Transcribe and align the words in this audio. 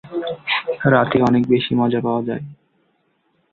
রাতে 0.85 1.17
অনেক 1.21 1.43
বেশি 1.47 1.71
মজা 1.75 1.99
পাওয়া 2.01 2.21
যায়। 2.23 2.43